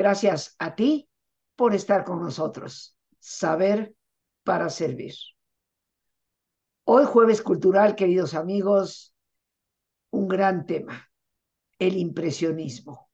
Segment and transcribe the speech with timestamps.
[0.00, 1.10] Gracias a ti
[1.54, 2.96] por estar con nosotros.
[3.18, 3.94] Saber
[4.44, 5.12] para servir.
[6.84, 9.14] Hoy jueves cultural, queridos amigos,
[10.08, 11.06] un gran tema,
[11.78, 13.10] el impresionismo.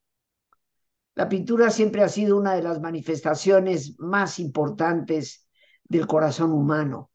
[1.16, 5.48] La pintura siempre ha sido una de las manifestaciones más importantes
[5.82, 7.10] del corazón humano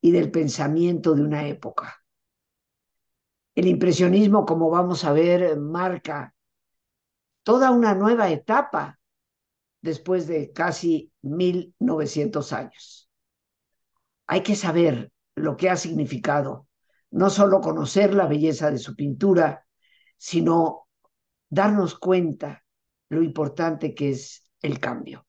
[0.00, 1.94] y del pensamiento de una época.
[3.54, 6.33] El impresionismo, como vamos a ver, marca
[7.44, 8.98] toda una nueva etapa
[9.80, 13.10] después de casi 1900 años.
[14.26, 16.66] Hay que saber lo que ha significado,
[17.10, 19.66] no solo conocer la belleza de su pintura,
[20.16, 20.88] sino
[21.50, 22.64] darnos cuenta
[23.10, 25.26] lo importante que es el cambio.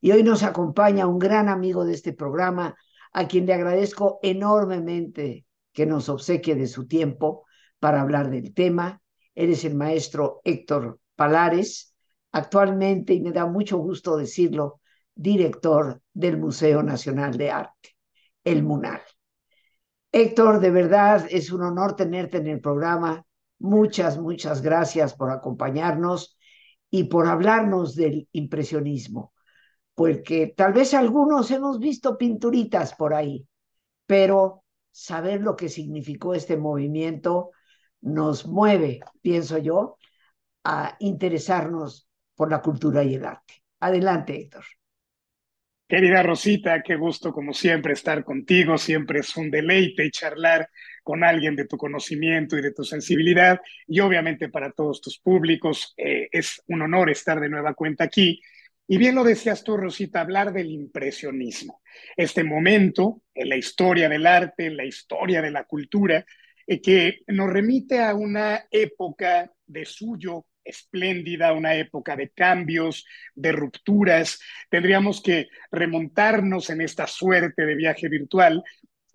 [0.00, 2.76] Y hoy nos acompaña un gran amigo de este programa,
[3.12, 7.46] a quien le agradezco enormemente que nos obsequie de su tiempo
[7.78, 9.00] para hablar del tema.
[9.34, 11.96] Eres el maestro Héctor Palares,
[12.30, 14.80] actualmente, y me da mucho gusto decirlo,
[15.12, 17.96] director del Museo Nacional de Arte,
[18.44, 19.00] el MUNAL.
[20.12, 23.26] Héctor, de verdad es un honor tenerte en el programa.
[23.58, 26.38] Muchas, muchas gracias por acompañarnos
[26.88, 29.32] y por hablarnos del impresionismo,
[29.96, 33.44] porque tal vez algunos hemos visto pinturitas por ahí,
[34.06, 37.50] pero saber lo que significó este movimiento
[38.02, 39.98] nos mueve, pienso yo,
[40.70, 43.54] a interesarnos por la cultura y el arte.
[43.80, 44.64] Adelante, Héctor.
[45.88, 50.68] Querida Rosita, qué gusto como siempre estar contigo, siempre es un deleite charlar
[51.02, 55.94] con alguien de tu conocimiento y de tu sensibilidad y obviamente para todos tus públicos
[55.96, 58.42] eh, es un honor estar de nueva cuenta aquí.
[58.86, 61.80] Y bien lo decías tú, Rosita, hablar del impresionismo,
[62.14, 66.26] este momento en la historia del arte, en la historia de la cultura,
[66.66, 73.52] eh, que nos remite a una época de suyo espléndida, una época de cambios, de
[73.52, 74.38] rupturas.
[74.68, 78.62] Tendríamos que remontarnos en esta suerte de viaje virtual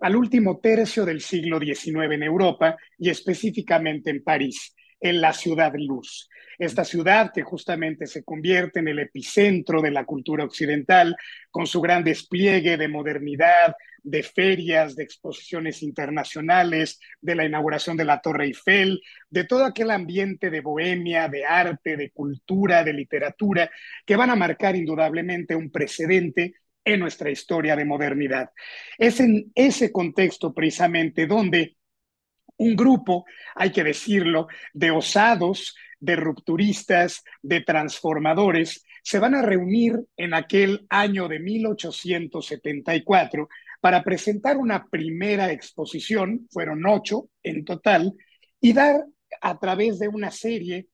[0.00, 5.72] al último tercio del siglo XIX en Europa y específicamente en París, en la ciudad
[5.76, 6.28] luz.
[6.58, 11.16] Esta ciudad que justamente se convierte en el epicentro de la cultura occidental,
[11.50, 18.04] con su gran despliegue de modernidad, de ferias, de exposiciones internacionales, de la inauguración de
[18.04, 19.00] la Torre Eiffel,
[19.30, 23.70] de todo aquel ambiente de bohemia, de arte, de cultura, de literatura,
[24.04, 26.54] que van a marcar indudablemente un precedente
[26.84, 28.50] en nuestra historia de modernidad.
[28.98, 31.76] Es en ese contexto precisamente donde
[32.56, 39.98] un grupo, hay que decirlo, de osados, de rupturistas, de transformadores, se van a reunir
[40.16, 43.48] en aquel año de 1874
[43.80, 48.12] para presentar una primera exposición, fueron ocho en total,
[48.60, 49.06] y dar
[49.40, 50.88] a través de una serie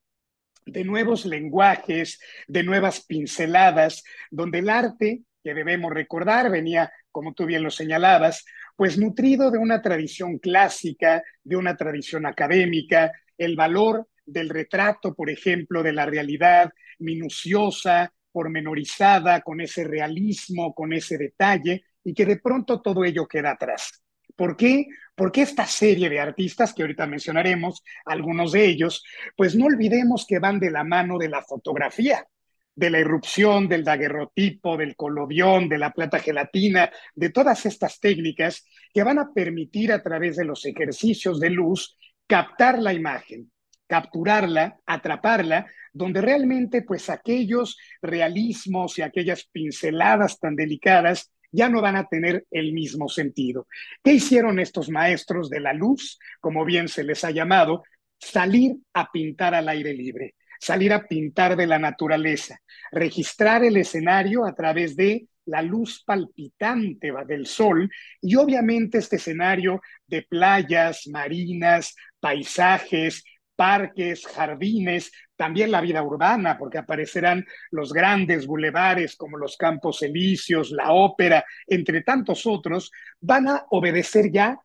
[0.65, 7.47] de nuevos lenguajes, de nuevas pinceladas, donde el arte, que debemos recordar, venía, como tú
[7.47, 8.45] bien lo señalabas,
[8.77, 15.31] pues nutrido de una tradición clásica, de una tradición académica, el valor del retrato, por
[15.31, 22.39] ejemplo, de la realidad minuciosa, pormenorizada, con ese realismo, con ese detalle, y que de
[22.39, 24.03] pronto todo ello queda atrás.
[24.37, 24.87] ¿Por qué?
[25.15, 29.05] Porque esta serie de artistas, que ahorita mencionaremos, algunos de ellos,
[29.37, 32.27] pues no olvidemos que van de la mano de la fotografía,
[32.75, 38.65] de la irrupción, del daguerrotipo, del colodión, de la plata gelatina, de todas estas técnicas
[38.95, 43.51] que van a permitir a través de los ejercicios de luz captar la imagen,
[43.91, 51.97] capturarla, atraparla, donde realmente pues aquellos realismos y aquellas pinceladas tan delicadas ya no van
[51.97, 53.67] a tener el mismo sentido.
[54.05, 57.83] ¿Qué hicieron estos maestros de la luz, como bien se les ha llamado?
[58.17, 62.61] Salir a pintar al aire libre, salir a pintar de la naturaleza,
[62.93, 67.91] registrar el escenario a través de la luz palpitante del sol
[68.21, 73.25] y obviamente este escenario de playas, marinas, paisajes,
[73.61, 80.71] parques, jardines, también la vida urbana, porque aparecerán los grandes bulevares como los Campos Elíseos,
[80.71, 82.91] la ópera, entre tantos otros,
[83.21, 84.59] van a obedecer ya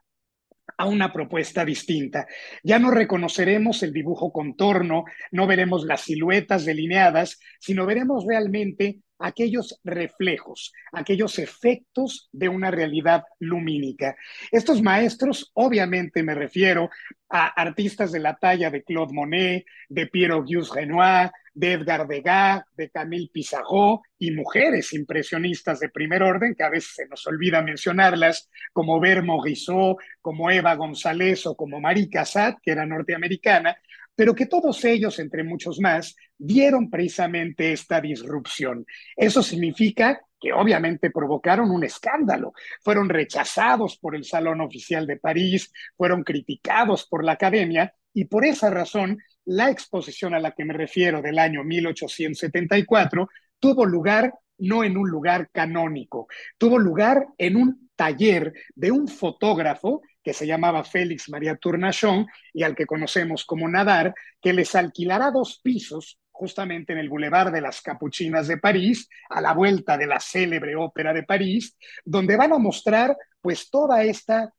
[0.78, 2.26] a una propuesta distinta.
[2.64, 9.80] Ya no reconoceremos el dibujo contorno, no veremos las siluetas delineadas, sino veremos realmente aquellos
[9.84, 14.16] reflejos, aquellos efectos de una realidad lumínica.
[14.52, 16.90] Estos maestros, obviamente me refiero
[17.30, 22.64] a artistas de la talla de Claude Monet, de Piero Auguste Renoir, de Edgar Degas,
[22.76, 27.62] de Camille Pissarro y mujeres impresionistas de primer orden, que a veces se nos olvida
[27.62, 33.78] mencionarlas, como Ver Morisot, como Eva González o como Marie Cassatt, que era norteamericana,
[34.16, 38.86] pero que todos ellos, entre muchos más, dieron precisamente esta disrupción.
[39.16, 42.54] Eso significa que obviamente provocaron un escándalo.
[42.82, 48.46] Fueron rechazados por el Salón Oficial de París, fueron criticados por la Academia y por
[48.46, 53.30] esa razón la exposición a la que me refiero del año 1874
[53.60, 56.28] tuvo lugar no en un lugar canónico,
[56.58, 62.64] tuvo lugar en un taller de un fotógrafo que se llamaba Félix María Tournachon y
[62.64, 67.62] al que conocemos como Nadar, que les alquilará dos pisos justamente en el Boulevard de
[67.62, 72.54] las Capuchinas de París, a la vuelta de la célebre ópera de París, donde van
[72.54, 74.52] a mostrar pues toda esta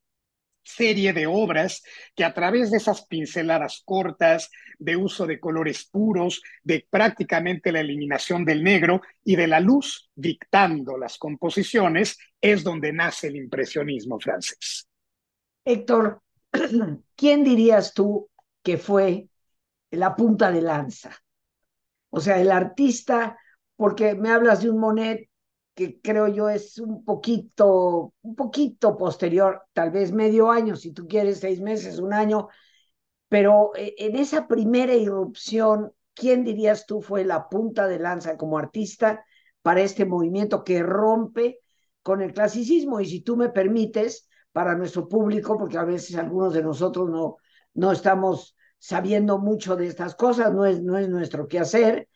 [0.63, 1.83] serie de obras
[2.15, 7.81] que a través de esas pinceladas cortas, de uso de colores puros, de prácticamente la
[7.81, 14.21] eliminación del negro y de la luz dictando las composiciones, es donde nace el impresionismo
[14.21, 14.86] francés.
[15.67, 16.23] Héctor,
[17.17, 18.31] ¿quién dirías tú
[18.63, 19.29] que fue
[19.91, 21.11] la punta de lanza?
[22.11, 23.37] O sea, el artista,
[23.75, 25.29] porque me hablas de un Monet
[25.75, 31.07] que creo yo es un poquito, un poquito posterior, tal vez medio año, si tú
[31.07, 32.49] quieres, seis meses, un año,
[33.29, 38.57] pero eh, en esa primera irrupción, ¿quién dirías tú fue la punta de lanza como
[38.59, 39.25] artista
[39.63, 41.61] para este movimiento que rompe
[42.03, 43.01] con el clasicismo?
[43.01, 47.37] Y si tú me permites, para nuestro público, porque a veces algunos de nosotros no,
[47.75, 52.09] no estamos sabiendo mucho de estas cosas, no es, no es nuestro quehacer,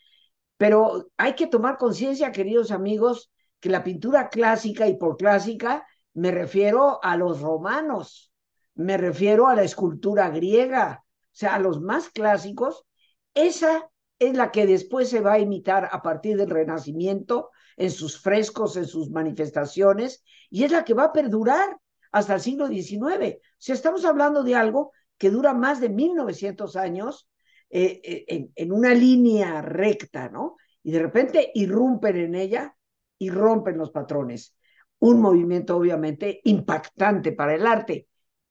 [0.57, 6.31] pero hay que tomar conciencia, queridos amigos, que la pintura clásica, y por clásica me
[6.31, 8.33] refiero a los romanos,
[8.75, 12.87] me refiero a la escultura griega, o sea, a los más clásicos,
[13.35, 18.19] esa es la que después se va a imitar a partir del Renacimiento en sus
[18.19, 21.77] frescos, en sus manifestaciones, y es la que va a perdurar
[22.13, 23.01] hasta el siglo XIX.
[23.01, 27.29] O sea, estamos hablando de algo que dura más de 1900 años
[27.69, 30.57] eh, eh, en, una línea recta, ¿no?
[30.83, 32.75] Y de repente irrumpen en ella
[33.19, 34.57] y rompen los patrones.
[34.99, 38.09] Un movimiento obviamente impactante para el arte.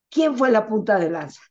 [0.10, 1.42] ¿Quién fue la punta de lanza?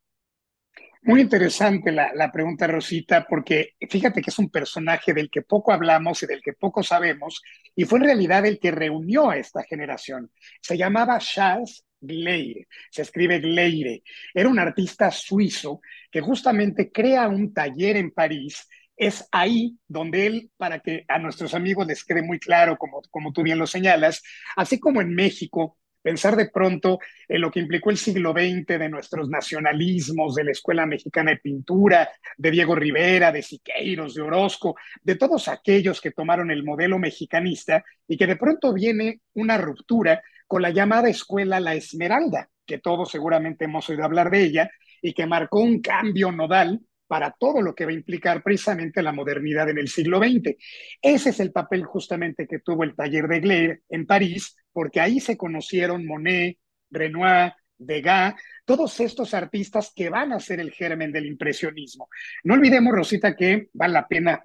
[1.02, 5.72] Muy interesante la, la, pregunta, Rosita, porque fíjate que es un personaje del que poco
[5.72, 7.42] hablamos y del que poco sabemos,
[7.74, 10.30] y fue en realidad el que reunió a esta generación.
[10.60, 14.02] Se llamaba Charles Gleire, se escribe Gleire.
[14.34, 15.80] Era un artista suizo
[16.10, 18.66] que justamente crea un taller en París
[18.98, 23.32] es ahí donde él, para que a nuestros amigos les quede muy claro, como, como
[23.32, 24.22] tú bien lo señalas,
[24.56, 26.98] así como en México, pensar de pronto
[27.28, 31.36] en lo que implicó el siglo XX de nuestros nacionalismos, de la Escuela Mexicana de
[31.38, 36.98] Pintura, de Diego Rivera, de Siqueiros, de Orozco, de todos aquellos que tomaron el modelo
[36.98, 42.78] mexicanista y que de pronto viene una ruptura con la llamada escuela La Esmeralda, que
[42.78, 47.62] todos seguramente hemos oído hablar de ella y que marcó un cambio nodal para todo
[47.62, 50.56] lo que va a implicar precisamente la modernidad en el siglo XX.
[51.00, 55.20] Ese es el papel justamente que tuvo el taller de Gleyre en París, porque ahí
[55.20, 56.58] se conocieron Monet,
[56.90, 58.34] Renoir, Degas,
[58.64, 62.08] todos estos artistas que van a ser el germen del impresionismo.
[62.42, 64.44] No olvidemos, Rosita, que vale la pena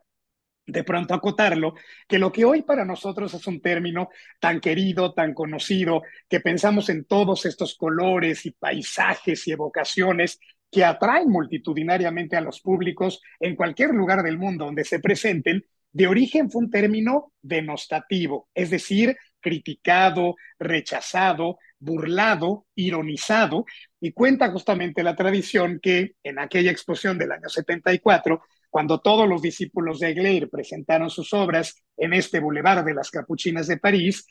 [0.65, 1.75] de pronto acotarlo,
[2.07, 6.89] que lo que hoy para nosotros es un término tan querido, tan conocido, que pensamos
[6.89, 10.39] en todos estos colores y paisajes y evocaciones
[10.71, 16.07] que atraen multitudinariamente a los públicos en cualquier lugar del mundo donde se presenten, de
[16.07, 23.65] origen fue un término denostativo, es decir, criticado, rechazado, burlado, ironizado,
[23.99, 28.41] y cuenta justamente la tradición que en aquella exposición del año 74
[28.73, 33.67] cuando todos los discípulos de Egler presentaron sus obras en este Boulevard de las Capuchinas
[33.67, 34.25] de París,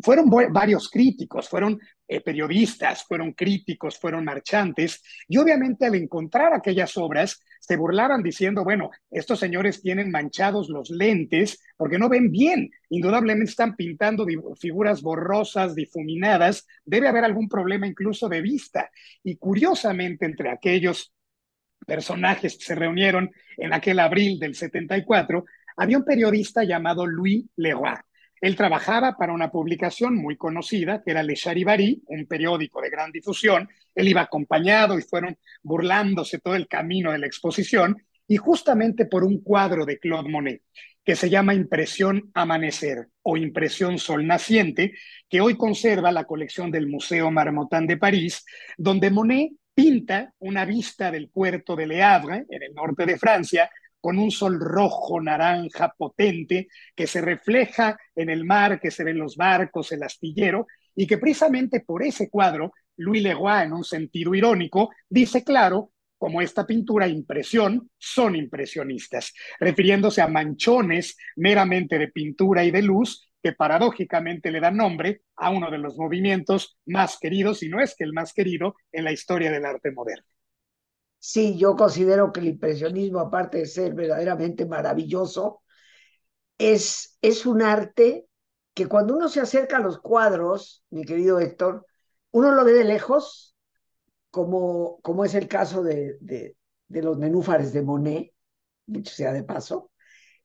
[0.00, 6.96] fueron varios críticos, fueron eh, periodistas, fueron críticos, fueron marchantes, y obviamente al encontrar aquellas
[6.96, 12.70] obras se burlaban diciendo, bueno, estos señores tienen manchados los lentes porque no ven bien,
[12.90, 14.24] indudablemente están pintando
[14.56, 18.88] figuras borrosas, difuminadas, debe haber algún problema incluso de vista.
[19.24, 21.12] Y curiosamente entre aquellos
[21.90, 25.44] personajes que se reunieron en aquel abril del 74,
[25.76, 27.96] había un periodista llamado Louis Leroy.
[28.40, 33.10] Él trabajaba para una publicación muy conocida, que era Le Charivari, un periódico de gran
[33.10, 33.68] difusión.
[33.92, 37.96] Él iba acompañado y fueron burlándose todo el camino de la exposición,
[38.28, 40.62] y justamente por un cuadro de Claude Monet,
[41.04, 44.94] que se llama Impresión Amanecer o Impresión Sol Naciente,
[45.28, 48.44] que hoy conserva la colección del Museo Marmottan de París,
[48.78, 53.70] donde Monet pinta una vista del puerto de Le Havre, en el norte de Francia,
[53.98, 59.18] con un sol rojo, naranja, potente, que se refleja en el mar, que se ven
[59.18, 64.34] los barcos, el astillero, y que precisamente por ese cuadro, Louis Leroy, en un sentido
[64.34, 72.64] irónico, dice claro, como esta pintura, impresión, son impresionistas, refiriéndose a manchones meramente de pintura
[72.64, 77.62] y de luz que paradójicamente le dan nombre a uno de los movimientos más queridos,
[77.62, 80.26] y no es que el más querido, en la historia del arte moderno.
[81.18, 85.62] Sí, yo considero que el impresionismo, aparte de ser verdaderamente maravilloso,
[86.58, 88.26] es, es un arte
[88.74, 91.86] que cuando uno se acerca a los cuadros, mi querido Héctor,
[92.32, 93.56] uno lo ve de lejos,
[94.30, 96.56] como, como es el caso de, de,
[96.88, 98.32] de los nenúfares de Monet,
[98.86, 99.90] dicho sea de paso,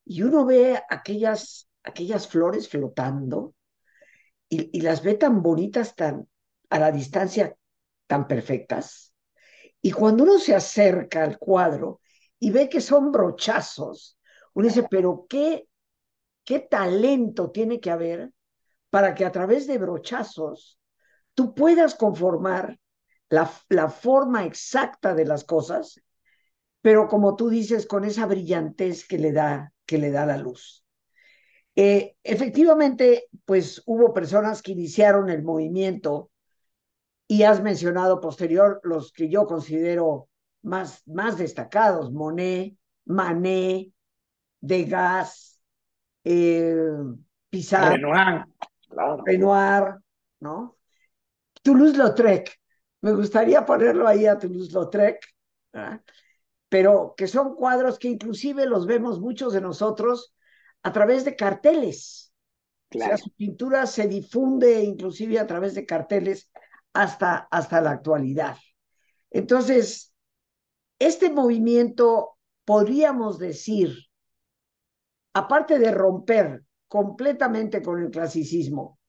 [0.06, 3.54] y uno ve aquellas aquellas flores flotando
[4.50, 6.28] y, las ve tan bonitas, tan
[6.70, 7.56] a la distancia,
[8.08, 9.14] tan perfectas.
[9.82, 12.02] Y cuando uno se acerca al cuadro
[12.40, 14.18] y ve que son brochazos,
[14.54, 15.68] uno dice, pero qué,
[16.44, 18.32] qué talento tiene que haber
[18.90, 20.80] para que a través de brochazos
[21.34, 22.80] tú puedas conformar
[23.30, 26.02] la, la forma exacta de las cosas,
[26.82, 30.85] pero como tú dices, con esa brillantez que le da, que le da la luz.
[31.76, 36.32] Eh, efectivamente, pues hubo personas que iniciaron el movimiento
[37.28, 40.30] y has mencionado posterior los que yo considero
[40.62, 43.92] más, más destacados, Monet, Manet,
[44.62, 45.62] Degas,
[46.24, 46.76] eh,
[47.50, 48.46] Pizarro, Renoir,
[48.90, 49.24] claro.
[49.26, 49.96] Renoir,
[50.40, 50.78] ¿no?
[51.62, 52.52] Toulouse-Lautrec,
[53.02, 55.20] me gustaría ponerlo ahí a Toulouse-Lautrec,
[56.70, 60.34] pero que son cuadros que inclusive los vemos muchos de nosotros
[60.86, 62.32] a través de carteles.
[62.90, 63.16] Claro.
[63.16, 66.52] O sea, su pintura se difunde inclusive a través de carteles
[66.94, 68.56] hasta, hasta la actualidad.
[69.32, 70.14] Entonces,
[71.00, 73.96] este movimiento, podríamos decir,
[75.34, 79.00] aparte de romper completamente con el clasicismo,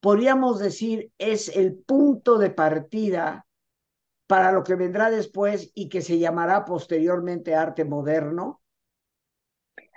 [0.00, 3.46] podríamos decir es el punto de partida
[4.26, 8.62] para lo que vendrá después y que se llamará posteriormente arte moderno.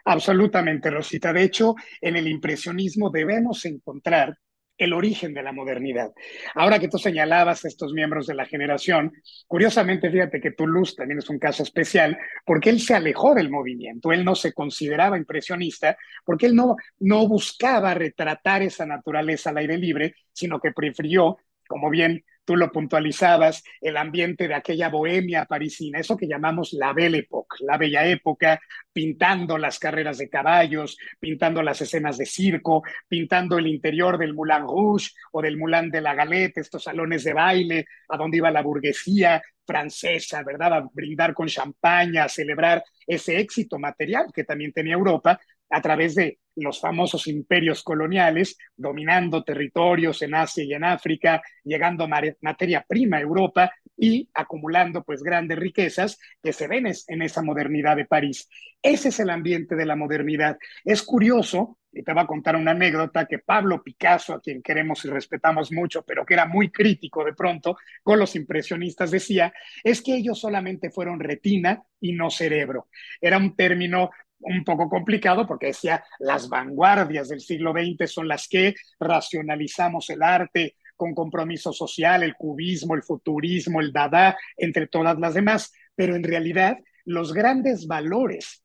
[0.09, 1.33] Absolutamente, Rosita.
[1.33, 4.37] De hecho, en el impresionismo debemos encontrar
[4.77, 6.11] el origen de la modernidad.
[6.55, 9.11] Ahora que tú señalabas estos miembros de la generación,
[9.47, 14.13] curiosamente, fíjate que Toulouse también es un caso especial porque él se alejó del movimiento,
[14.13, 19.77] él no se consideraba impresionista porque él no, no buscaba retratar esa naturaleza al aire
[19.77, 21.37] libre, sino que prefirió,
[21.67, 26.93] como bien tú lo puntualizabas, el ambiente de aquella bohemia parisina, eso que llamamos la
[26.93, 28.61] Belle Époque, la bella época,
[28.93, 34.61] pintando las carreras de caballos, pintando las escenas de circo, pintando el interior del Moulin
[34.61, 38.61] Rouge o del Moulin de la Galette, estos salones de baile, a donde iba la
[38.61, 40.73] burguesía francesa, ¿verdad?
[40.73, 45.37] A brindar con champaña, a celebrar ese éxito material que también tenía Europa,
[45.69, 52.07] a través de los famosos imperios coloniales, dominando territorios en Asia y en África, llegando
[52.07, 57.95] materia prima a Europa y acumulando pues grandes riquezas que se ven en esa modernidad
[57.95, 58.49] de París.
[58.81, 60.57] Ese es el ambiente de la modernidad.
[60.83, 65.03] Es curioso, y te voy a contar una anécdota, que Pablo Picasso, a quien queremos
[65.05, 69.51] y respetamos mucho, pero que era muy crítico de pronto con los impresionistas, decía,
[69.83, 72.87] es que ellos solamente fueron retina y no cerebro.
[73.19, 78.47] Era un término un poco complicado porque decía las vanguardias del siglo XX son las
[78.47, 85.17] que racionalizamos el arte con compromiso social, el cubismo, el futurismo, el dada, entre todas
[85.19, 88.63] las demás, pero en realidad los grandes valores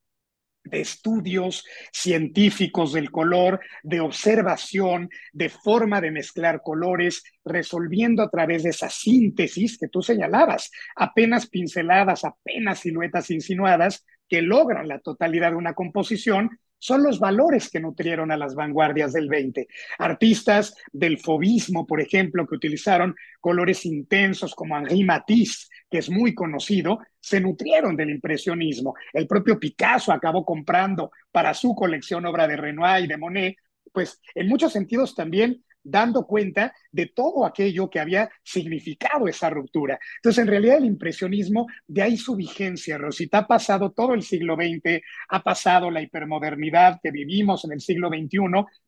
[0.65, 8.63] de estudios científicos del color, de observación, de forma de mezclar colores, resolviendo a través
[8.63, 15.51] de esa síntesis que tú señalabas, apenas pinceladas, apenas siluetas insinuadas, que logran la totalidad
[15.51, 19.69] de una composición son los valores que nutrieron a las vanguardias del 20.
[19.99, 26.35] Artistas del fobismo, por ejemplo, que utilizaron colores intensos como Henri Matisse, que es muy
[26.35, 28.95] conocido, se nutrieron del impresionismo.
[29.13, 33.57] El propio Picasso acabó comprando para su colección obra de Renoir y de Monet,
[33.93, 39.99] pues en muchos sentidos también dando cuenta de todo aquello que había significado esa ruptura.
[40.17, 44.55] Entonces, en realidad el impresionismo, de ahí su vigencia, Rosita, ha pasado todo el siglo
[44.55, 48.39] XX, ha pasado la hipermodernidad que vivimos en el siglo XXI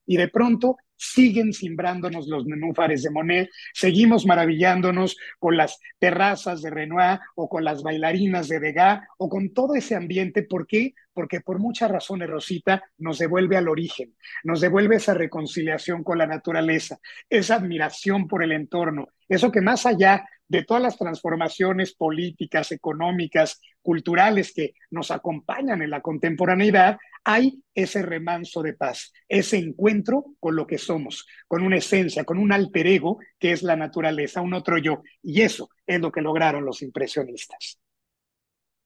[0.06, 6.70] y de pronto siguen simbrándonos los nenúfares de Monet, seguimos maravillándonos con las terrazas de
[6.70, 10.42] Renoir o con las bailarinas de Degas o con todo ese ambiente.
[10.42, 10.94] ¿Por qué?
[11.12, 16.26] Porque por muchas razones, Rosita, nos devuelve al origen, nos devuelve esa reconciliación con la
[16.26, 17.93] naturaleza, esa admiración
[18.28, 24.74] por el entorno, eso que más allá de todas las transformaciones políticas, económicas, culturales que
[24.90, 30.78] nos acompañan en la contemporaneidad, hay ese remanso de paz, ese encuentro con lo que
[30.78, 35.02] somos, con una esencia, con un alter ego que es la naturaleza, un otro yo.
[35.22, 37.78] Y eso es lo que lograron los impresionistas.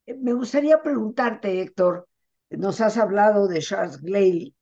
[0.06, 2.08] Me gustaría preguntarte, Héctor,
[2.50, 4.54] nos has hablado de Charles Gley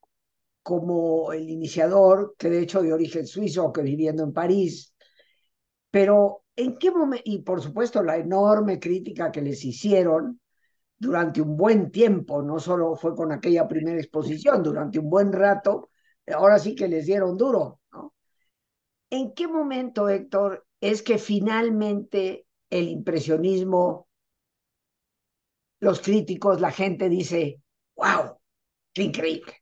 [0.67, 4.93] como el iniciador, que de hecho de origen suizo, que viviendo en París,
[5.89, 7.23] pero ¿en qué momento?
[7.25, 10.41] Y por supuesto la enorme crítica que les hicieron
[10.97, 15.89] durante un buen tiempo, no solo fue con aquella primera exposición, durante un buen rato,
[16.35, 18.13] ahora sí que les dieron duro, ¿no?
[19.09, 24.09] ¿En qué momento, Héctor, es que finalmente el impresionismo,
[25.79, 27.61] los críticos, la gente dice,
[27.95, 28.37] wow,
[28.91, 29.53] qué increíble?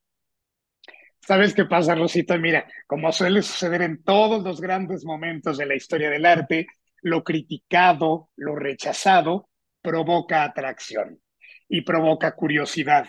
[1.26, 2.38] ¿Sabes qué pasa, Rosita?
[2.38, 6.68] Mira, como suele suceder en todos los grandes momentos de la historia del arte,
[7.02, 9.50] lo criticado, lo rechazado,
[9.82, 11.20] provoca atracción
[11.68, 13.08] y provoca curiosidad.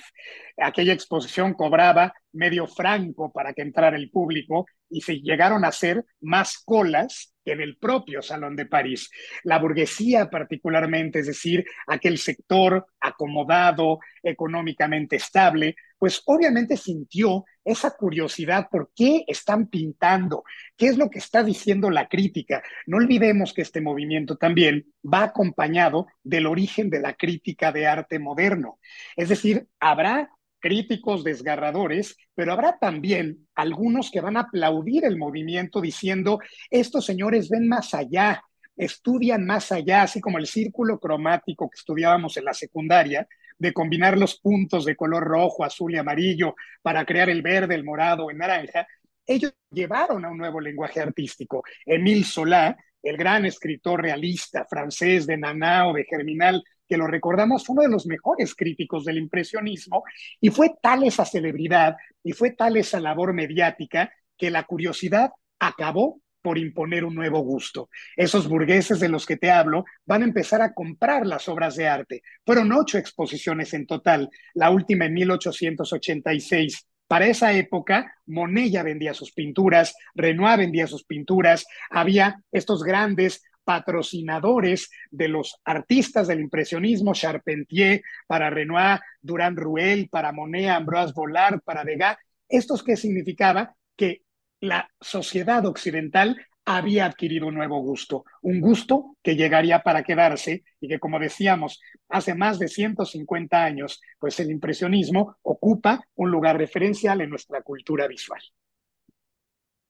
[0.56, 6.04] Aquella exposición cobraba medio franco para que entrara el público y se llegaron a hacer
[6.20, 9.10] más colas que en el propio Salón de París.
[9.44, 18.68] La burguesía particularmente, es decir, aquel sector acomodado, económicamente estable, pues obviamente sintió esa curiosidad
[18.70, 20.44] por qué están pintando,
[20.76, 22.62] qué es lo que está diciendo la crítica.
[22.86, 28.18] No olvidemos que este movimiento también va acompañado del origen de la crítica de arte
[28.18, 28.78] moderno.
[29.16, 35.80] Es decir, habrá críticos desgarradores, pero habrá también algunos que van a aplaudir el movimiento
[35.80, 38.42] diciendo, estos señores ven más allá,
[38.76, 43.26] estudian más allá, así como el círculo cromático que estudiábamos en la secundaria,
[43.58, 47.84] de combinar los puntos de color rojo, azul y amarillo para crear el verde, el
[47.84, 48.86] morado, el naranja,
[49.26, 51.64] ellos llevaron a un nuevo lenguaje artístico.
[51.84, 57.74] Émile Solá, el gran escritor realista francés de Nanao, de Germinal, que lo recordamos, fue
[57.74, 60.04] uno de los mejores críticos del impresionismo,
[60.40, 66.20] y fue tal esa celebridad y fue tal esa labor mediática que la curiosidad acabó
[66.46, 67.90] por imponer un nuevo gusto.
[68.14, 71.88] Esos burgueses de los que te hablo van a empezar a comprar las obras de
[71.88, 72.22] arte.
[72.44, 76.86] Fueron ocho exposiciones en total, la última en 1886.
[77.08, 83.42] Para esa época, Monet ya vendía sus pinturas, Renoir vendía sus pinturas, había estos grandes
[83.66, 91.60] patrocinadores de los artistas del impresionismo, Charpentier para Renoir, Durand Ruel para Monet, Ambroise Vollard
[91.62, 92.16] para Degas.
[92.48, 93.74] ¿Estos qué significaba?
[93.96, 94.22] Que
[94.60, 100.88] la sociedad occidental había adquirido un nuevo gusto, un gusto que llegaría para quedarse y
[100.88, 107.20] que, como decíamos, hace más de 150 años, pues el impresionismo ocupa un lugar referencial
[107.20, 108.40] en nuestra cultura visual.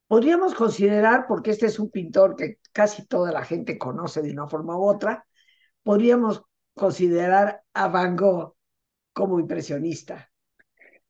[0.07, 4.47] Podríamos considerar, porque este es un pintor que casi toda la gente conoce de una
[4.47, 5.27] forma u otra,
[5.83, 6.43] podríamos
[6.75, 8.55] considerar a Van Gogh
[9.13, 10.31] como impresionista.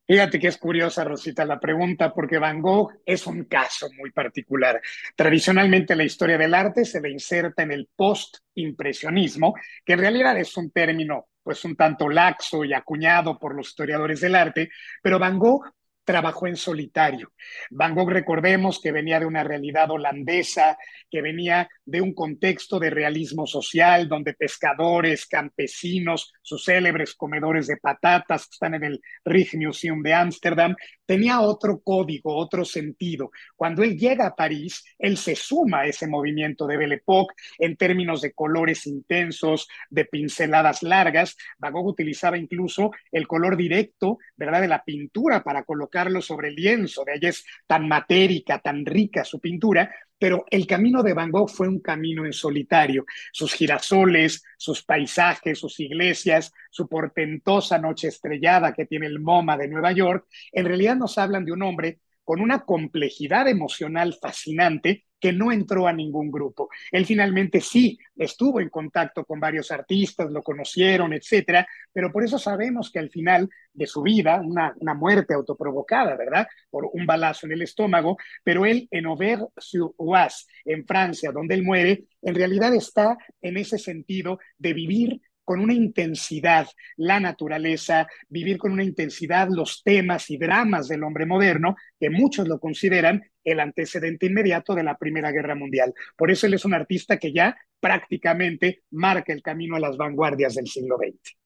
[0.07, 4.81] Fíjate que es curiosa, Rosita, la pregunta, porque Van Gogh es un caso muy particular.
[5.17, 9.55] Tradicionalmente la historia del arte se le inserta en el post-impresionismo,
[9.85, 14.21] que en realidad es un término pues un tanto laxo y acuñado por los historiadores
[14.21, 14.69] del arte,
[15.03, 15.76] pero Van Gogh
[16.07, 17.33] trabajó en solitario.
[17.71, 20.79] Van Gogh, recordemos que venía de una realidad holandesa,
[21.11, 27.77] que venía de un contexto de realismo social, donde pescadores, campesinos, sus célebres comedores de
[27.77, 33.31] patatas que están en el Rijksmuseum de Ámsterdam, tenía otro código, otro sentido.
[33.57, 37.77] Cuando él llega a París, él se suma a ese movimiento de Belle Époque en
[37.77, 41.37] términos de colores intensos, de pinceladas largas.
[41.59, 45.65] Van Gogh utilizaba incluso el color directo, ¿verdad?, de la pintura para
[45.97, 47.05] colocarlo sobre el lienzo.
[47.05, 51.49] De ahí es tan matérica, tan rica su pintura, pero el camino de Van Gogh
[51.49, 53.05] fue un camino en solitario.
[53.33, 59.69] Sus girasoles, sus paisajes, sus iglesias, su portentosa noche estrellada que tiene el MoMA de
[59.69, 65.33] Nueva York, en realidad nos hablan de un hombre con una complejidad emocional fascinante que
[65.33, 66.69] no entró a ningún grupo.
[66.91, 72.37] Él finalmente sí estuvo en contacto con varios artistas, lo conocieron, etcétera, pero por eso
[72.37, 76.49] sabemos que al final de su vida, una, una muerte autoprovocada, ¿verdad?
[76.69, 82.07] Por un balazo en el estómago, pero él en Auvers-sur-Oise, en Francia, donde él muere,
[82.23, 88.73] en realidad está en ese sentido de vivir con una intensidad la naturaleza, vivir con
[88.73, 94.27] una intensidad los temas y dramas del hombre moderno, que muchos lo consideran el antecedente
[94.27, 95.95] inmediato de la Primera Guerra Mundial.
[96.17, 100.57] Por eso él es un artista que ya prácticamente marca el camino a las vanguardias
[100.57, 101.37] del siglo XX.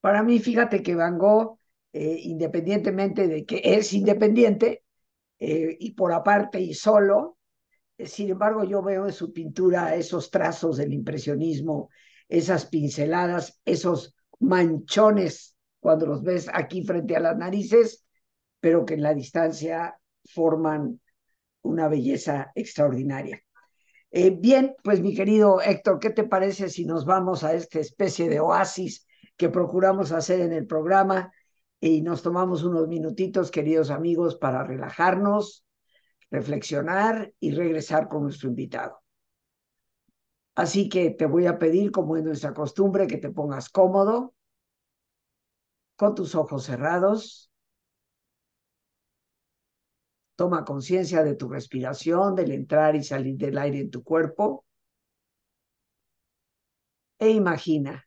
[0.00, 1.58] Para mí, fíjate que Van Gogh,
[1.92, 4.84] eh, independientemente de que es independiente
[5.40, 7.38] eh, y por aparte y solo,
[7.98, 11.90] eh, sin embargo yo veo en su pintura esos trazos del impresionismo
[12.32, 18.06] esas pinceladas, esos manchones cuando los ves aquí frente a las narices,
[18.58, 20.98] pero que en la distancia forman
[21.60, 23.42] una belleza extraordinaria.
[24.10, 28.30] Eh, bien, pues mi querido Héctor, ¿qué te parece si nos vamos a esta especie
[28.30, 31.30] de oasis que procuramos hacer en el programa
[31.80, 35.66] y nos tomamos unos minutitos, queridos amigos, para relajarnos,
[36.30, 39.01] reflexionar y regresar con nuestro invitado?
[40.54, 44.34] Así que te voy a pedir, como es nuestra costumbre, que te pongas cómodo,
[45.96, 47.50] con tus ojos cerrados.
[50.36, 54.64] Toma conciencia de tu respiración, del entrar y salir del aire en tu cuerpo.
[57.18, 58.06] E imagina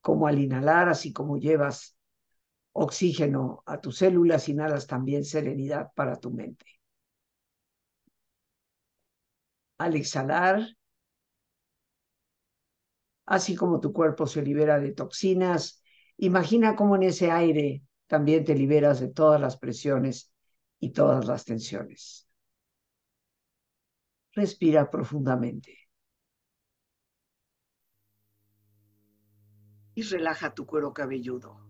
[0.00, 1.96] cómo al inhalar, así como llevas
[2.72, 6.66] oxígeno a tus células, inhalas también serenidad para tu mente.
[9.78, 10.77] Al exhalar,
[13.28, 15.82] así como tu cuerpo se libera de toxinas,
[16.16, 20.32] imagina cómo en ese aire también te liberas de todas las presiones
[20.80, 22.26] y todas las tensiones.
[24.32, 25.76] Respira profundamente.
[29.94, 31.60] Y relaja tu cuero cabelludo.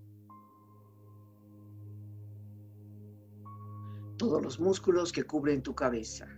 [4.16, 6.37] Todos los músculos que cubren tu cabeza.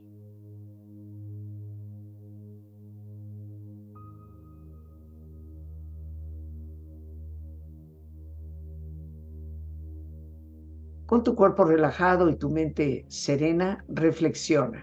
[11.11, 14.81] Con tu cuerpo relajado y tu mente serena, reflexiona.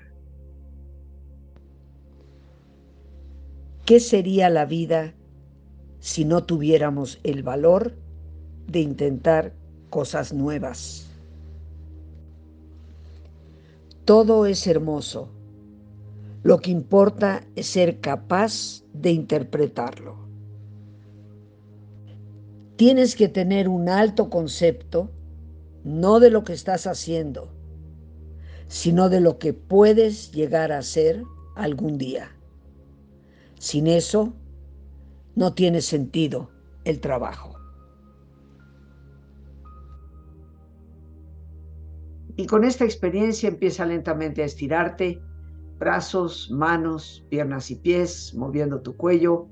[3.87, 5.15] ¿Qué sería la vida
[6.01, 7.95] si no tuviéramos el valor
[8.67, 9.55] de intentar
[9.89, 11.09] cosas nuevas.
[14.05, 15.31] Todo es hermoso.
[16.43, 20.29] Lo que importa es ser capaz de interpretarlo.
[22.77, 25.11] Tienes que tener un alto concepto,
[25.85, 27.51] no de lo que estás haciendo,
[28.67, 31.23] sino de lo que puedes llegar a ser
[31.57, 32.31] algún día.
[33.59, 34.35] Sin eso,
[35.35, 36.51] no tiene sentido
[36.85, 37.55] el trabajo.
[42.37, 45.21] Y con esta experiencia empieza lentamente a estirarte,
[45.79, 49.49] brazos, manos, piernas y pies, moviendo tu cuello,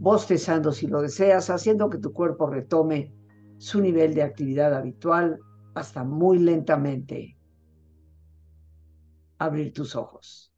[0.00, 3.12] bostezando si lo deseas, haciendo que tu cuerpo retome
[3.58, 5.38] su nivel de actividad habitual
[5.74, 7.36] hasta muy lentamente
[9.38, 10.54] abrir tus ojos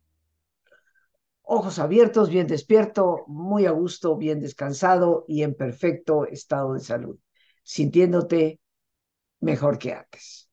[1.46, 7.18] ojos abiertos, bien despierto, muy a gusto, bien descansado y en perfecto estado de salud,
[7.62, 8.60] sintiéndote
[9.40, 10.50] mejor que antes.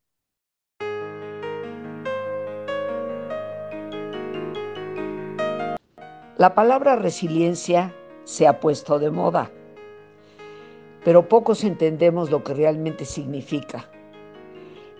[6.38, 9.52] La palabra resiliencia se ha puesto de moda,
[11.04, 13.90] pero pocos entendemos lo que realmente significa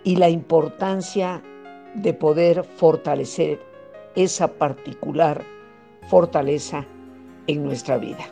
[0.04, 1.42] y la importancia
[1.94, 3.58] de poder fortalecer
[4.14, 5.42] esa particular
[6.08, 6.84] fortaleza
[7.46, 8.26] en nuestra vida.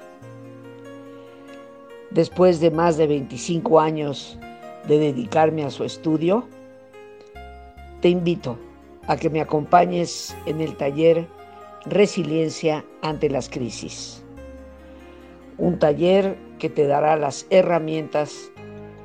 [2.11, 4.38] Después de más de 25 años
[4.87, 6.46] de dedicarme a su estudio,
[8.00, 8.58] te invito
[9.06, 11.26] a que me acompañes en el taller
[11.85, 14.22] Resiliencia ante las crisis.
[15.58, 18.52] Un taller que te dará las herramientas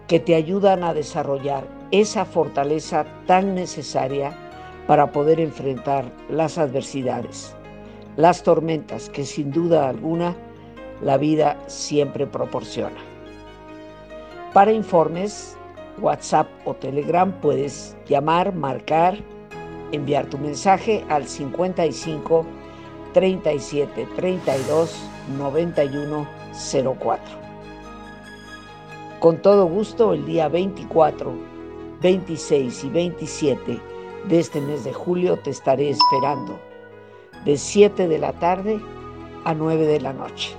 [0.07, 4.35] que te ayudan a desarrollar esa fortaleza tan necesaria
[4.87, 7.57] para poder enfrentar las adversidades
[8.17, 10.35] las tormentas que sin duda alguna
[11.01, 12.97] la vida siempre proporciona.
[14.53, 15.55] Para informes,
[16.01, 19.17] WhatsApp o Telegram puedes llamar, marcar,
[19.91, 22.45] enviar tu mensaje al 55
[23.13, 24.97] 37 32
[25.37, 26.27] 91
[26.99, 27.21] 04.
[29.19, 31.33] Con todo gusto, el día 24,
[32.07, 33.79] 26 y 27
[34.29, 36.57] de este mes de julio te estaré esperando
[37.43, 38.79] de 7 de la tarde
[39.43, 40.55] a 9 de la noche.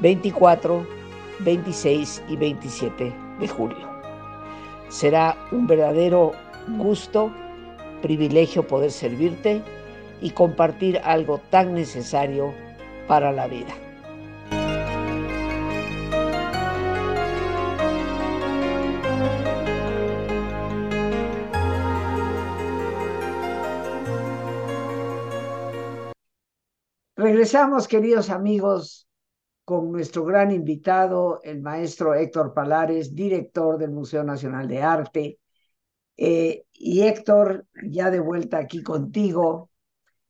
[0.00, 0.86] 24,
[1.38, 3.88] 26 y 27 de julio.
[4.90, 6.32] Será un verdadero
[6.76, 7.32] gusto,
[8.02, 9.62] privilegio poder servirte
[10.20, 12.52] y compartir algo tan necesario
[13.08, 13.72] para la vida.
[27.44, 29.06] Regresamos, queridos amigos,
[29.66, 35.40] con nuestro gran invitado, el maestro Héctor Palares, director del Museo Nacional de Arte.
[36.16, 39.70] Eh, y Héctor, ya de vuelta aquí contigo,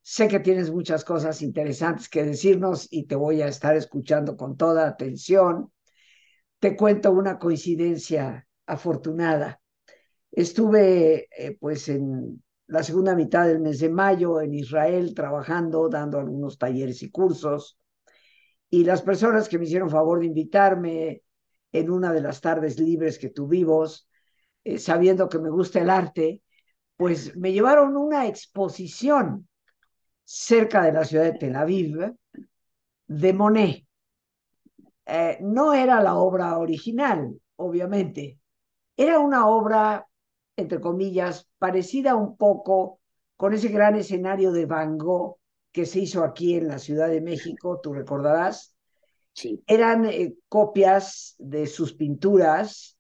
[0.03, 4.57] sé que tienes muchas cosas interesantes que decirnos y te voy a estar escuchando con
[4.57, 5.73] toda atención.
[6.59, 9.61] Te cuento una coincidencia afortunada.
[10.33, 16.19] Estuve eh, pues en la segunda mitad del mes de mayo en Israel trabajando, dando
[16.19, 17.79] algunos talleres y cursos.
[18.71, 21.23] Y las personas que me hicieron favor de invitarme
[21.73, 24.09] en una de las tardes libres que tuvimos,
[24.65, 26.43] eh, sabiendo que me gusta el arte,
[26.97, 29.49] pues me llevaron una exposición
[30.25, 32.15] cerca de la ciudad de Tel Aviv
[33.07, 33.85] de Monet.
[35.07, 38.39] Eh, no era la obra original, obviamente.
[38.97, 40.07] Era una obra
[40.57, 43.01] entre comillas, parecida un poco
[43.37, 45.39] con ese gran escenario de Van Gogh
[45.73, 48.75] que se hizo aquí en la Ciudad de México, tú recordarás,
[49.35, 49.63] Sí.
[49.67, 52.97] Eran eh, copias de sus pinturas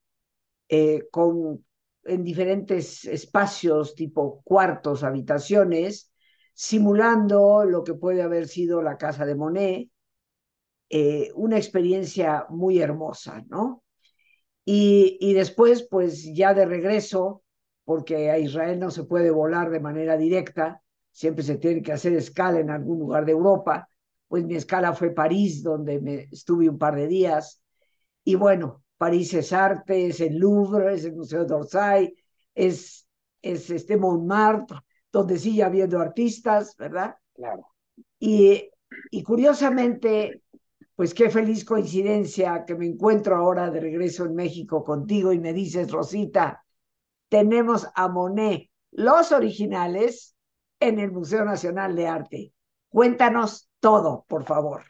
[0.69, 1.65] eh, con,
[2.03, 6.13] en diferentes espacios, tipo cuartos, habitaciones,
[6.53, 9.89] simulando lo que puede haber sido la casa de Monet,
[10.91, 13.85] eh, una experiencia muy hermosa, ¿no?
[14.65, 17.44] Y, y, después, pues ya de regreso,
[17.85, 22.15] porque a Israel no se puede volar de manera directa, siempre se tiene que hacer
[22.15, 23.89] escala en algún lugar de Europa,
[24.27, 27.63] pues mi escala fue París, donde me estuve un par de días.
[28.25, 32.15] Y bueno, París es arte, es el Louvre, es el Museo d'Orsay,
[32.55, 33.07] es,
[33.43, 34.79] es este Montmartre,
[35.13, 37.15] donde sigue habiendo artistas, ¿verdad?
[37.35, 37.69] Claro.
[38.19, 38.71] Y,
[39.11, 40.43] y curiosamente,
[40.97, 45.53] pues qué feliz coincidencia que me encuentro ahora de regreso en México contigo y me
[45.53, 46.64] dices, Rosita,
[47.35, 50.37] tenemos a Monet, los originales,
[50.79, 52.53] en el Museo Nacional de Arte.
[52.89, 54.85] Cuéntanos todo, por favor.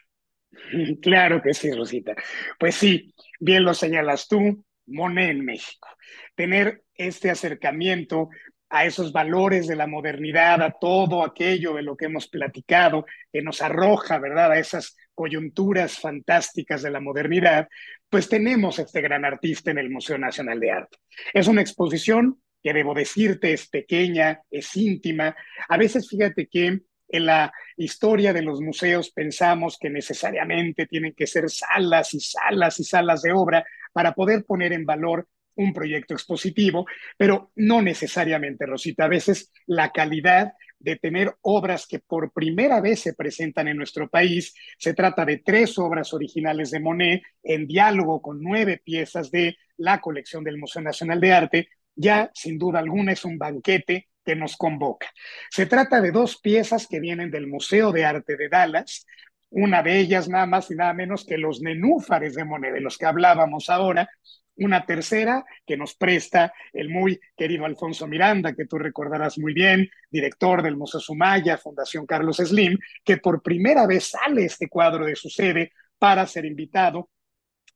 [1.00, 2.14] Claro que sí, Rosita.
[2.58, 5.88] Pues sí, bien lo señalas tú, Monet en México.
[6.34, 8.28] Tener este acercamiento
[8.70, 13.42] a esos valores de la modernidad, a todo aquello de lo que hemos platicado, que
[13.42, 17.68] nos arroja, ¿verdad?, a esas coyunturas fantásticas de la modernidad,
[18.08, 20.98] pues tenemos este gran artista en el Museo Nacional de Arte.
[21.32, 25.36] Es una exposición que debo decirte es pequeña, es íntima.
[25.68, 31.26] A veces fíjate que en la historia de los museos pensamos que necesariamente tienen que
[31.26, 36.14] ser salas y salas y salas de obra para poder poner en valor un proyecto
[36.14, 36.86] expositivo,
[37.16, 39.04] pero no necesariamente, Rosita.
[39.04, 44.08] A veces la calidad de tener obras que por primera vez se presentan en nuestro
[44.08, 49.56] país, se trata de tres obras originales de Monet en diálogo con nueve piezas de
[49.76, 54.36] la colección del Museo Nacional de Arte, ya sin duda alguna es un banquete que
[54.36, 55.08] nos convoca.
[55.50, 59.06] Se trata de dos piezas que vienen del Museo de Arte de Dallas,
[59.50, 62.98] una de ellas nada más y nada menos que los nenúfares de Monet, de los
[62.98, 64.08] que hablábamos ahora,
[64.56, 69.88] una tercera que nos presta el muy querido Alfonso Miranda, que tú recordarás muy bien,
[70.10, 75.16] director del Museo Sumaya, Fundación Carlos Slim, que por primera vez sale este cuadro de
[75.16, 77.10] su sede para ser invitado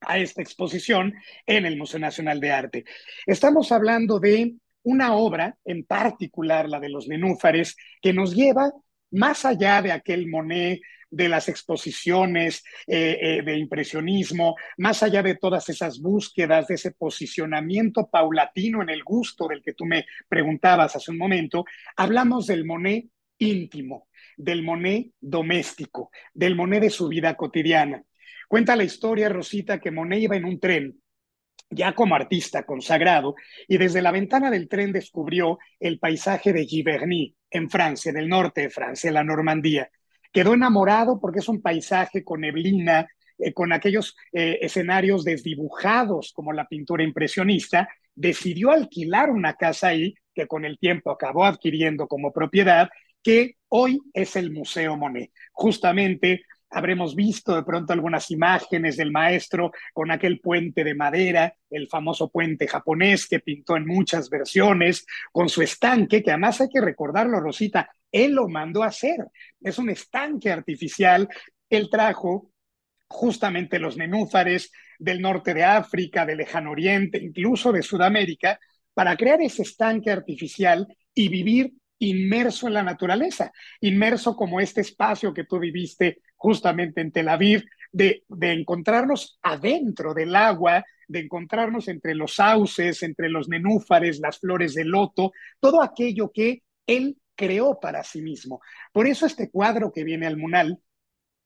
[0.00, 1.14] a esta exposición
[1.46, 2.84] en el Museo Nacional de Arte.
[3.26, 8.70] Estamos hablando de una obra, en particular la de los nenúfares, que nos lleva
[9.10, 15.36] más allá de aquel Monet de las exposiciones eh, eh, de impresionismo, más allá de
[15.36, 20.96] todas esas búsquedas, de ese posicionamiento paulatino en el gusto del que tú me preguntabas
[20.96, 21.64] hace un momento,
[21.96, 23.06] hablamos del Monet
[23.38, 28.02] íntimo, del Monet doméstico, del Monet de su vida cotidiana.
[28.48, 31.00] Cuenta la historia, Rosita, que Monet iba en un tren
[31.70, 33.34] ya como artista consagrado,
[33.66, 38.28] y desde la ventana del tren descubrió el paisaje de Giverny, en Francia, en el
[38.28, 39.90] norte de Francia, en la Normandía.
[40.32, 43.06] Quedó enamorado porque es un paisaje con neblina,
[43.38, 50.14] eh, con aquellos eh, escenarios desdibujados como la pintura impresionista, decidió alquilar una casa ahí,
[50.34, 52.88] que con el tiempo acabó adquiriendo como propiedad,
[53.22, 55.30] que hoy es el Museo Monet.
[55.52, 61.88] Justamente habremos visto de pronto algunas imágenes del maestro con aquel puente de madera, el
[61.88, 66.80] famoso puente japonés que pintó en muchas versiones, con su estanque, que además hay que
[66.80, 69.26] recordarlo, Rosita, él lo mandó a hacer.
[69.60, 71.28] Es un estanque artificial.
[71.68, 72.52] Él trajo
[73.08, 78.58] justamente los nenúfares del norte de África, del lejano oriente, incluso de Sudamérica,
[78.94, 85.34] para crear ese estanque artificial y vivir inmerso en la naturaleza, inmerso como este espacio
[85.34, 91.88] que tú viviste justamente en Tel Aviv, de, de, encontrarnos adentro del agua, de encontrarnos
[91.88, 97.78] entre los sauces, entre los nenúfares, las flores de loto, todo aquello que él creó
[97.78, 98.60] para sí mismo.
[98.92, 100.80] Por eso este cuadro que viene al Munal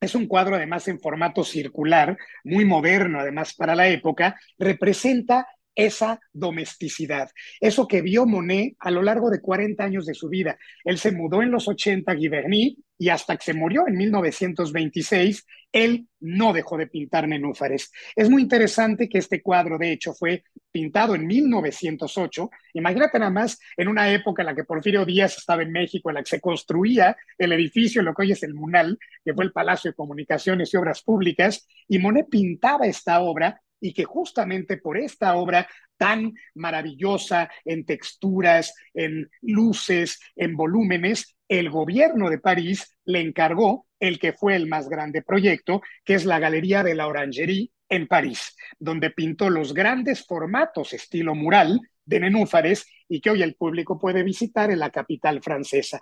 [0.01, 6.21] es un cuadro además en formato circular, muy moderno además para la época, representa esa
[6.33, 10.59] domesticidad, eso que vio Monet a lo largo de 40 años de su vida.
[10.85, 15.45] Él se mudó en los 80 a Giverny y hasta que se murió en 1926,
[15.73, 17.91] él no dejó de pintar nenúfares.
[18.15, 22.51] Es muy interesante que este cuadro, de hecho, fue pintado en 1908.
[22.75, 26.15] Imagínate nada más en una época en la que Porfirio Díaz estaba en México, en
[26.15, 29.53] la que se construía el edificio, lo que hoy es el Munal, que fue el
[29.53, 34.97] Palacio de Comunicaciones y Obras Públicas, y Monet pintaba esta obra y que justamente por
[34.97, 35.69] esta obra
[35.99, 44.19] tan maravillosa en texturas, en luces, en volúmenes, el gobierno de París le encargó el
[44.19, 48.57] que fue el más grande proyecto, que es la Galería de la Orangerie en París,
[48.79, 54.23] donde pintó los grandes formatos estilo mural de nenúfares y que hoy el público puede
[54.23, 56.01] visitar en la capital francesa.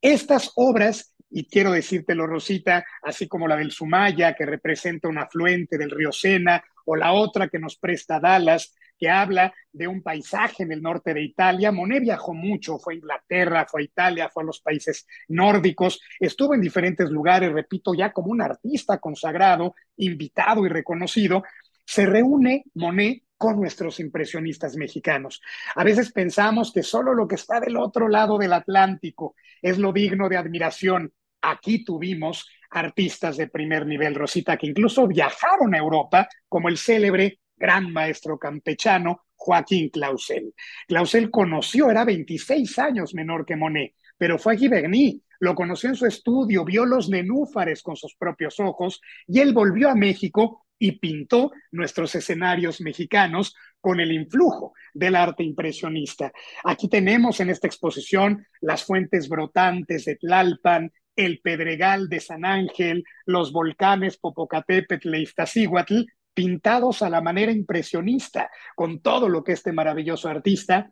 [0.00, 5.78] Estas obras y quiero decírtelo, Rosita, así como la del Sumaya, que representa un afluente
[5.78, 10.62] del río Sena, o la otra que nos presta Dallas, que habla de un paisaje
[10.62, 11.72] en el norte de Italia.
[11.72, 16.54] Monet viajó mucho, fue a Inglaterra, fue a Italia, fue a los países nórdicos, estuvo
[16.54, 21.42] en diferentes lugares, repito, ya como un artista consagrado, invitado y reconocido.
[21.84, 25.42] Se reúne Monet con nuestros impresionistas mexicanos.
[25.74, 29.92] A veces pensamos que solo lo que está del otro lado del Atlántico es lo
[29.92, 31.12] digno de admiración.
[31.40, 37.38] Aquí tuvimos artistas de primer nivel, Rosita, que incluso viajaron a Europa, como el célebre
[37.56, 40.54] gran maestro campechano Joaquín Clausel.
[40.88, 45.96] Clausel conoció, era 26 años menor que Monet, pero fue a Giverny, lo conoció en
[45.96, 50.98] su estudio, vio los nenúfares con sus propios ojos y él volvió a México y
[50.98, 56.32] pintó nuestros escenarios mexicanos con el influjo del arte impresionista.
[56.64, 63.04] Aquí tenemos en esta exposición las fuentes brotantes de Tlalpan, el Pedregal de San Ángel,
[63.26, 66.02] los volcanes Popocatépetl e Iztaccíhuatl,
[66.34, 70.90] pintados a la manera impresionista, con todo lo que este maravilloso artista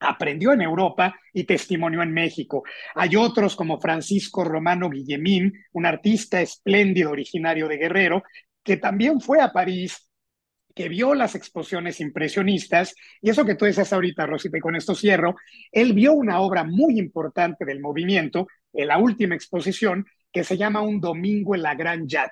[0.00, 2.62] aprendió en Europa y testimonió en México.
[2.94, 8.22] Hay otros como Francisco Romano Guillemín, un artista espléndido originario de Guerrero,
[8.62, 10.07] que también fue a París
[10.78, 14.94] que vio las exposiciones impresionistas, y eso que tú dices ahorita, Rosita, y con esto
[14.94, 15.34] cierro,
[15.72, 20.82] él vio una obra muy importante del movimiento, en la última exposición, que se llama
[20.82, 22.30] Un Domingo en la Gran Yat,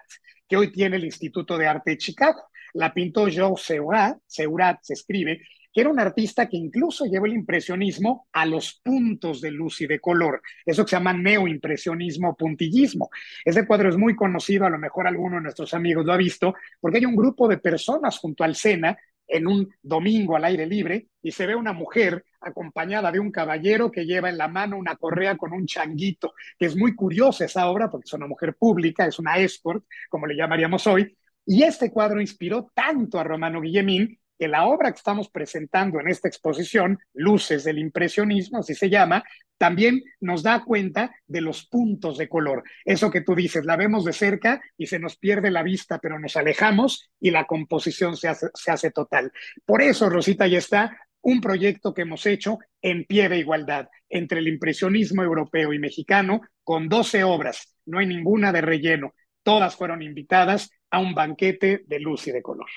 [0.49, 2.45] que hoy tiene el Instituto de Arte de Chicago.
[2.75, 5.41] La pintó Joe Seurat, Seurat se escribe,
[5.77, 9.87] que era un artista que incluso llevó el impresionismo a los puntos de luz y
[9.87, 10.41] de color.
[10.65, 13.11] Eso que se llama neoimpresionismo puntillismo.
[13.45, 16.55] Ese cuadro es muy conocido, a lo mejor alguno de nuestros amigos lo ha visto,
[16.81, 18.97] porque hay un grupo de personas junto al Sena
[19.27, 23.91] en un domingo al aire libre y se ve una mujer acompañada de un caballero
[23.91, 27.69] que lleva en la mano una correa con un changuito, que es muy curiosa esa
[27.69, 31.15] obra porque es una mujer pública, es una escort, como le llamaríamos hoy,
[31.45, 36.09] y este cuadro inspiró tanto a Romano Guillemín que la obra que estamos presentando en
[36.09, 39.25] esta exposición, Luces del Impresionismo, así se llama,
[39.59, 42.63] también nos da cuenta de los puntos de color.
[42.85, 46.19] Eso que tú dices, la vemos de cerca y se nos pierde la vista, pero
[46.19, 49.33] nos alejamos y la composición se hace, total.
[49.65, 54.41] Por eso, Rosita, ya está un proyecto que hemos hecho en pie de igualdad entre
[54.41, 59.15] el impresionismo europeo y mexicano, con 12 obras, no hay ninguna de relleno.
[59.43, 62.69] Todas fueron invitadas a un banquete de luz y de color.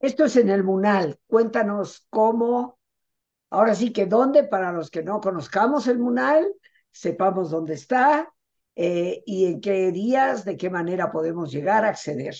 [0.00, 1.18] Esto es en el Munal.
[1.26, 2.78] Cuéntanos cómo,
[3.50, 6.46] ahora sí que dónde, para los que no conozcamos el Munal,
[6.90, 8.32] sepamos dónde está
[8.76, 12.34] eh, y en qué días, de qué manera podemos llegar a acceder.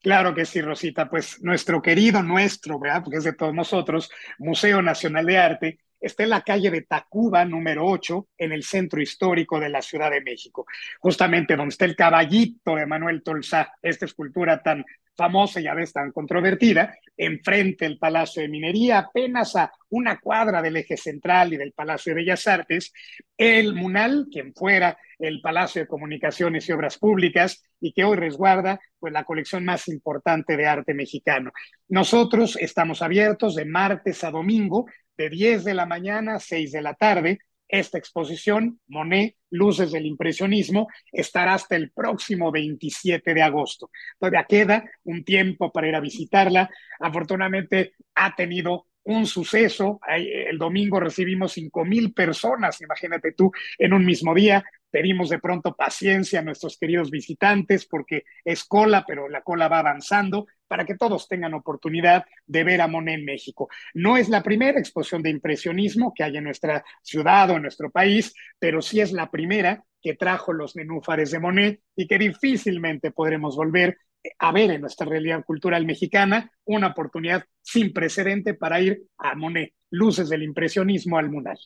[0.00, 1.10] Claro que sí, Rosita.
[1.10, 3.02] Pues nuestro querido, nuestro, ¿verdad?
[3.02, 7.44] Porque es de todos nosotros, Museo Nacional de Arte, está en la calle de Tacuba,
[7.44, 10.66] número 8, en el centro histórico de la Ciudad de México,
[11.00, 14.84] justamente donde está el caballito de Manuel Tolsá, esta escultura tan
[15.16, 20.60] famosa y a veces tan controvertida, enfrente del Palacio de Minería, apenas a una cuadra
[20.60, 22.92] del eje central y del Palacio de Bellas Artes,
[23.36, 28.78] el Munal, quien fuera el Palacio de Comunicaciones y Obras Públicas y que hoy resguarda
[28.98, 31.50] pues la colección más importante de arte mexicano.
[31.88, 34.86] Nosotros estamos abiertos de martes a domingo
[35.16, 37.38] de 10 de la mañana a 6 de la tarde
[37.68, 43.90] esta exposición, Monet, Luces del Impresionismo, estará hasta el próximo 27 de agosto.
[44.18, 46.70] Todavía queda un tiempo para ir a visitarla.
[47.00, 50.00] Afortunadamente ha tenido un suceso.
[50.08, 54.64] El domingo recibimos cinco mil personas, imagínate tú, en un mismo día.
[54.96, 59.80] Pedimos de pronto paciencia a nuestros queridos visitantes porque es cola, pero la cola va
[59.80, 63.68] avanzando para que todos tengan oportunidad de ver a Monet en México.
[63.92, 67.90] No es la primera exposición de impresionismo que hay en nuestra ciudad o en nuestro
[67.90, 73.10] país, pero sí es la primera que trajo los nenúfares de Monet y que difícilmente
[73.10, 73.98] podremos volver
[74.38, 79.74] a ver en nuestra realidad cultural mexicana una oportunidad sin precedente para ir a Monet,
[79.90, 81.58] luces del impresionismo al Munal.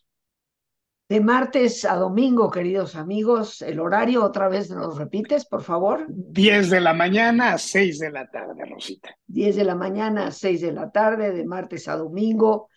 [1.10, 6.06] De martes a domingo, queridos amigos, el horario otra vez nos repites, por favor.
[6.08, 9.16] 10 de la mañana a 6 de la tarde, Rosita.
[9.26, 12.68] 10 de la mañana a 6 de la tarde, de martes a domingo.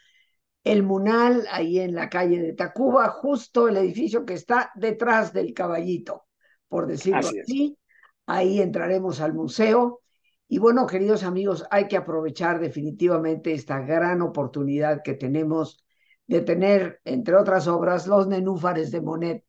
[0.64, 5.54] El Munal, ahí en la calle de Tacuba, justo el edificio que está detrás del
[5.54, 6.24] caballito,
[6.68, 7.78] por decirlo así.
[8.26, 10.02] Ahí entraremos al museo.
[10.48, 15.83] Y bueno, queridos amigos, hay que aprovechar definitivamente esta gran oportunidad que tenemos
[16.28, 19.46] de tener, entre otras obras, Los Nenúfares de Monet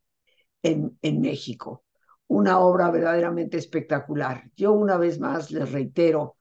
[0.62, 1.84] en, México.
[2.26, 4.50] Una obra verdaderamente espectacular.
[4.56, 6.36] Yo una vez más les reitero,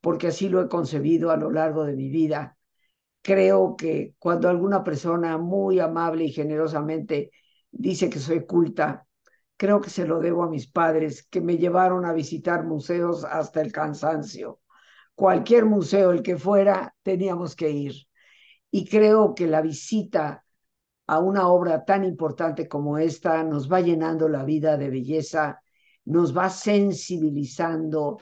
[0.00, 2.56] porque así lo he concebido a lo largo de mi vida,
[3.22, 7.30] creo que cuando alguna persona muy amable y generosamente
[7.70, 9.06] dice que soy culta,
[9.56, 13.60] creo que se lo debo a mis padres que me llevaron a visitar museos hasta
[13.60, 14.60] el cansancio.
[15.14, 17.94] Cualquier museo, el que fuera, teníamos que ir.
[18.74, 20.44] Y creo que la visita
[21.06, 25.62] a una obra tan importante como esta nos va llenando la vida de belleza,
[26.06, 28.20] nos va sensibilizando,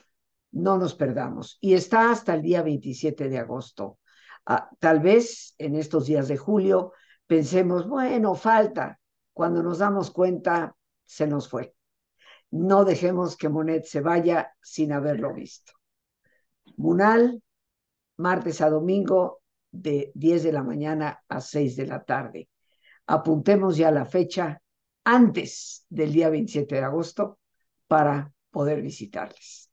[0.50, 1.56] no nos perdamos.
[1.62, 3.98] Y está hasta el día 27 de agosto.
[4.44, 6.92] Ah, tal vez en estos días de julio
[7.26, 9.00] pensemos, bueno, falta.
[9.32, 11.74] Cuando nos damos cuenta, se nos fue.
[12.50, 15.72] No dejemos que Monet se vaya sin haberlo visto.
[16.76, 17.42] Munal,
[18.18, 19.41] martes a domingo,
[19.72, 22.48] de 10 de la mañana a 6 de la tarde.
[23.06, 24.62] Apuntemos ya la fecha
[25.04, 27.40] antes del día 27 de agosto
[27.88, 29.70] para poder visitarles.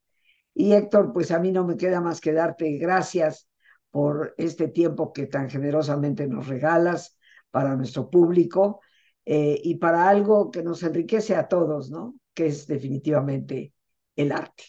[0.53, 3.47] Y Héctor, pues a mí no me queda más que darte gracias
[3.91, 7.17] por este tiempo que tan generosamente nos regalas
[7.51, 8.81] para nuestro público
[9.25, 12.15] eh, y para algo que nos enriquece a todos, ¿no?
[12.33, 13.73] Que es definitivamente
[14.15, 14.63] el arte.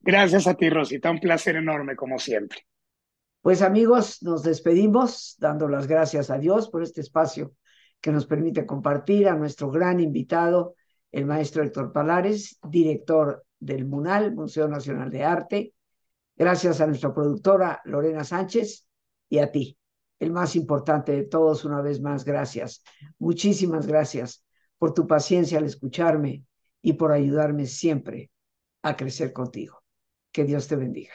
[0.00, 1.10] Gracias a ti, Rosita.
[1.10, 2.58] Un placer enorme, como siempre.
[3.46, 7.54] Pues amigos, nos despedimos dando las gracias a Dios por este espacio
[8.00, 10.74] que nos permite compartir a nuestro gran invitado,
[11.12, 15.74] el maestro Héctor Palares, director del MUNAL, Museo Nacional de Arte.
[16.34, 18.84] Gracias a nuestra productora Lorena Sánchez
[19.28, 19.78] y a ti,
[20.18, 22.82] el más importante de todos, una vez más, gracias.
[23.20, 24.44] Muchísimas gracias
[24.76, 26.42] por tu paciencia al escucharme
[26.82, 28.32] y por ayudarme siempre
[28.82, 29.84] a crecer contigo.
[30.32, 31.14] Que Dios te bendiga.